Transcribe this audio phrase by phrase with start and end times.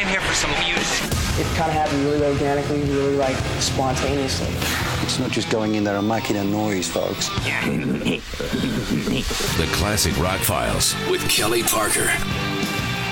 [0.00, 1.10] came here for some music.
[1.38, 4.48] It kind of happened really organically, really like spontaneously.
[5.02, 7.28] It's not just going in there and making a noise, folks.
[9.58, 12.10] the Classic Rock Files with Kelly Parker.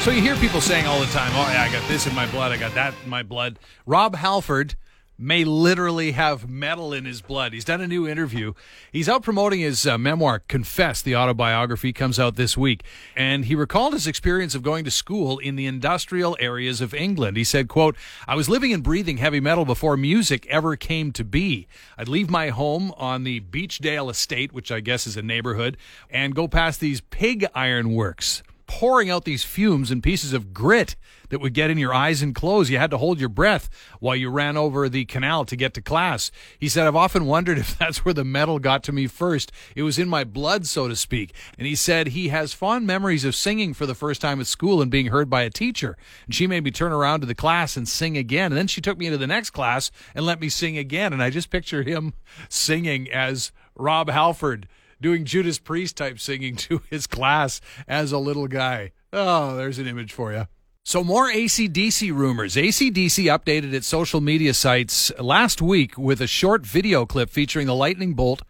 [0.00, 2.26] So you hear people saying all the time, "Oh yeah, I got this in my
[2.30, 4.76] blood, I got that in my blood." Rob Halford
[5.20, 7.52] may literally have metal in his blood.
[7.52, 8.54] He's done a new interview.
[8.90, 12.82] He's out promoting his uh, memoir, Confess, the autobiography, comes out this week.
[13.14, 17.36] And he recalled his experience of going to school in the industrial areas of England.
[17.36, 17.96] He said, quote,
[18.26, 21.68] I was living and breathing heavy metal before music ever came to be.
[21.98, 25.76] I'd leave my home on the Beechdale estate, which I guess is a neighborhood,
[26.08, 30.94] and go past these pig iron works pouring out these fumes and pieces of grit
[31.30, 32.70] that would get in your eyes and clothes.
[32.70, 35.82] You had to hold your breath while you ran over the canal to get to
[35.82, 36.30] class.
[36.56, 39.50] He said, I've often wondered if that's where the metal got to me first.
[39.74, 41.34] It was in my blood, so to speak.
[41.58, 44.80] And he said he has fond memories of singing for the first time at school
[44.80, 45.96] and being heard by a teacher.
[46.26, 48.52] And she made me turn around to the class and sing again.
[48.52, 51.12] And then she took me into the next class and let me sing again.
[51.12, 52.14] And I just picture him
[52.48, 54.68] singing as Rob Halford
[55.00, 58.92] doing Judas Priest type singing to his class as a little guy.
[59.12, 60.46] Oh, there's an image for you.
[60.82, 62.56] So, more ACDC rumors.
[62.56, 67.74] ACDC updated its social media sites last week with a short video clip featuring the
[67.74, 68.42] lightning bolt.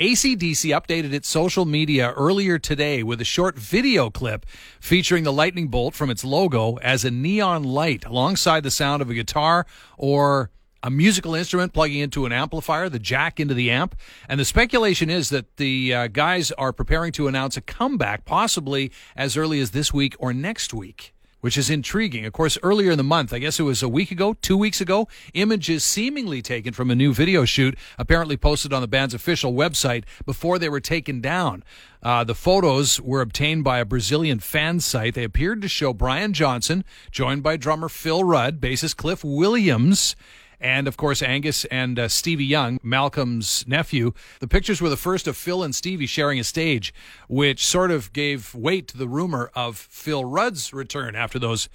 [0.00, 4.46] ACDC updated its social media earlier today with a short video clip
[4.80, 9.10] featuring the lightning bolt from its logo as a neon light alongside the sound of
[9.10, 10.50] a guitar or
[10.82, 13.96] a musical instrument plugging into an amplifier, the jack into the amp.
[14.28, 18.92] And the speculation is that the uh, guys are preparing to announce a comeback, possibly
[19.16, 21.14] as early as this week or next week.
[21.40, 22.26] Which is intriguing.
[22.26, 24.80] Of course, earlier in the month, I guess it was a week ago, two weeks
[24.80, 29.52] ago, images seemingly taken from a new video shoot apparently posted on the band's official
[29.52, 31.62] website before they were taken down.
[32.02, 35.14] Uh, the photos were obtained by a Brazilian fan site.
[35.14, 40.16] They appeared to show Brian Johnson, joined by drummer Phil Rudd, bassist Cliff Williams,
[40.60, 44.12] and of course Angus and uh, Stevie Young, Malcolm's nephew.
[44.40, 46.92] The pictures were the first of Phil and Stevie sharing a stage,
[47.28, 51.68] which sort of gave weight to the rumor of Phil Rudd's return after those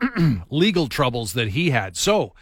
[0.50, 1.96] legal troubles that he had.
[1.96, 2.34] So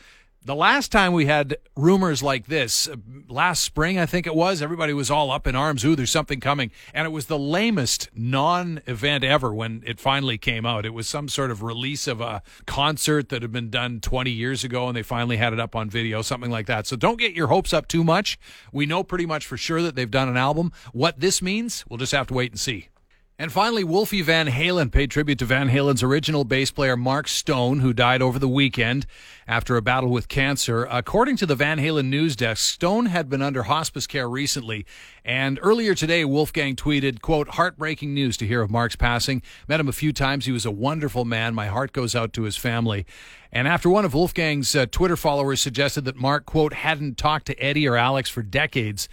[0.44, 2.96] the last time we had rumors like this, uh,
[3.28, 5.84] last spring, I think it was, everybody was all up in arms.
[5.84, 6.70] Ooh, there's something coming.
[6.92, 10.84] And it was the lamest non event ever when it finally came out.
[10.84, 14.64] It was some sort of release of a concert that had been done 20 years
[14.64, 16.86] ago and they finally had it up on video, something like that.
[16.86, 18.38] So don't get your hopes up too much.
[18.70, 20.72] We know pretty much for sure that they've done an album.
[20.92, 22.88] What this means, we'll just have to wait and see.
[23.36, 27.80] And finally, Wolfie Van Halen paid tribute to Van Halen's original bass player Mark Stone,
[27.80, 29.06] who died over the weekend
[29.48, 30.86] after a battle with cancer.
[30.88, 34.86] According to the Van Halen news desk, Stone had been under hospice care recently.
[35.24, 39.42] And earlier today, Wolfgang tweeted, quote, heartbreaking news to hear of Mark's passing.
[39.66, 40.46] Met him a few times.
[40.46, 41.56] He was a wonderful man.
[41.56, 43.04] My heart goes out to his family.
[43.50, 47.60] And after one of Wolfgang's uh, Twitter followers suggested that Mark, quote, hadn't talked to
[47.60, 49.08] Eddie or Alex for decades,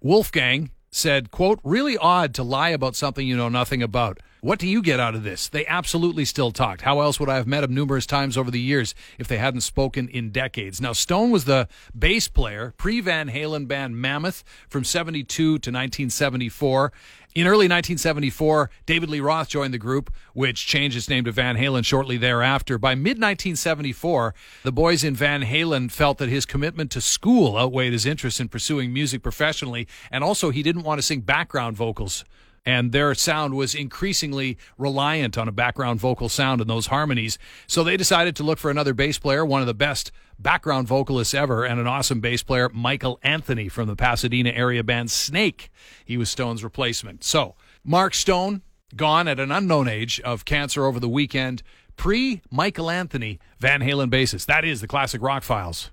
[0.00, 4.18] Wolfgang said, quote, really odd to lie about something you know nothing about.
[4.46, 5.48] What do you get out of this?
[5.48, 6.82] They absolutely still talked.
[6.82, 9.62] How else would I have met him numerous times over the years if they hadn't
[9.62, 10.80] spoken in decades?
[10.80, 11.66] Now, Stone was the
[11.98, 16.92] bass player, pre Van Halen band Mammoth from 72 to 1974.
[17.34, 21.56] In early 1974, David Lee Roth joined the group, which changed its name to Van
[21.56, 22.78] Halen shortly thereafter.
[22.78, 24.32] By mid 1974,
[24.62, 28.48] the boys in Van Halen felt that his commitment to school outweighed his interest in
[28.48, 32.24] pursuing music professionally, and also he didn't want to sing background vocals
[32.66, 37.38] and their sound was increasingly reliant on a background vocal sound and those harmonies.
[37.68, 41.32] So they decided to look for another bass player, one of the best background vocalists
[41.32, 45.70] ever, and an awesome bass player, Michael Anthony from the Pasadena area band Snake.
[46.04, 47.22] He was Stone's replacement.
[47.22, 48.62] So Mark Stone,
[48.94, 51.62] gone at an unknown age of cancer over the weekend,
[51.96, 54.46] pre Michael Anthony, Van Halen bassist.
[54.46, 55.90] That is the classic rock files.